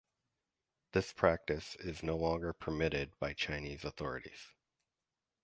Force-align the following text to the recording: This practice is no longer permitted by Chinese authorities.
This 0.93 1.13
practice 1.13 1.75
is 1.75 2.01
no 2.01 2.17
longer 2.17 2.53
permitted 2.53 3.11
by 3.19 3.33
Chinese 3.35 3.83
authorities. 3.85 4.47